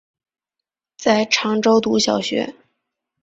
[0.97, 2.55] 在常州读小学。